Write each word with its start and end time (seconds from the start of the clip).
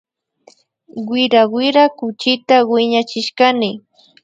Wira 1.09 1.41
wira 1.53 1.83
kuchita 1.97 2.55
wiñachishkani 2.69 3.69